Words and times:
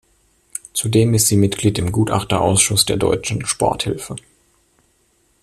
Zudem 0.73 1.13
ist 1.13 1.27
sie 1.27 1.37
Mitglied 1.37 1.77
im 1.77 1.91
Gutachterausschuss 1.91 2.85
der 2.85 2.97
Deutschen 2.97 3.45
Sporthilfe. 3.45 4.15